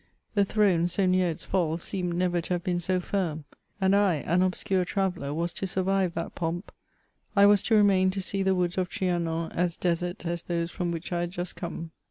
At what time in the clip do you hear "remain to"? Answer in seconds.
7.75-8.21